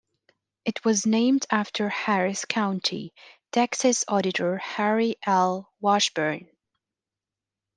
It 0.65 0.83
was 0.83 1.05
named 1.05 1.45
after 1.51 1.87
Harris 1.87 2.43
County, 2.45 3.13
Texas 3.51 4.03
Auditor 4.07 4.57
Harry 4.57 5.15
L. 5.27 5.71
Washburn. 5.79 6.49